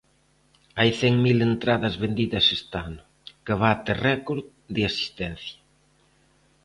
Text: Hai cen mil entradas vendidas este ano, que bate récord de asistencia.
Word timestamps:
Hai 0.79 0.91
cen 0.99 1.13
mil 1.25 1.39
entradas 1.51 1.95
vendidas 2.03 2.45
este 2.57 2.75
ano, 2.87 3.03
que 3.45 3.53
bate 3.63 3.91
récord 4.07 4.43
de 4.75 4.81
asistencia. 4.91 5.59